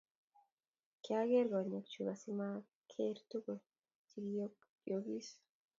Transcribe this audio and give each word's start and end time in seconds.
Kiaker 1.03 1.45
konyekchu 1.51 2.01
asimaker 2.13 3.15
tuguk 3.29 3.61
chekiyookis 4.09 5.27